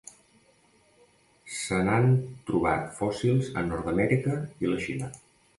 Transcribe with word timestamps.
Se 1.57 1.77
n'han 1.87 2.15
trobat 2.49 2.89
fòssils 3.01 3.55
a 3.63 3.67
Nord-amèrica 3.71 4.43
i 4.65 4.73
la 4.73 4.83
Xina. 4.89 5.13